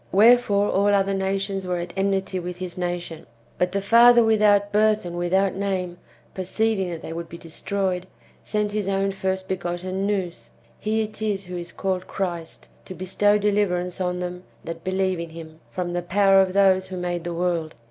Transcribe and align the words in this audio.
Wherefore 0.11 0.67
all 0.71 0.87
other 0.95 1.13
nations 1.13 1.63
%vere 1.63 1.79
at 1.79 1.93
enmity 1.95 2.39
w^ith 2.39 2.55
his 2.55 2.75
nation. 2.75 3.27
But 3.59 3.71
the 3.71 3.83
father 3.83 4.23
without 4.23 4.71
birth 4.71 5.05
and 5.05 5.15
without 5.15 5.53
name, 5.53 5.99
perceiving 6.33 6.89
that 6.89 7.03
they 7.03 7.13
would 7.13 7.29
be 7.29 7.37
destroyed, 7.37 8.07
sent 8.43 8.71
his 8.71 8.87
own 8.87 9.11
first 9.11 9.47
begotten 9.47 10.07
Nous 10.07 10.49
(he 10.79 11.03
it 11.03 11.21
is 11.21 11.45
who 11.45 11.55
is 11.55 11.71
called 11.71 12.07
Christ) 12.07 12.67
to 12.85 12.95
bestow 12.95 13.37
deliverance 13.37 14.01
on 14.01 14.21
them 14.21 14.41
that 14.63 14.83
believe 14.83 15.19
in 15.19 15.29
him, 15.29 15.59
from 15.69 15.93
the 15.93 16.01
powder 16.01 16.41
of 16.41 16.53
those 16.53 16.87
who 16.87 16.97
made 16.97 17.23
the 17.23 17.35
world. 17.35 17.75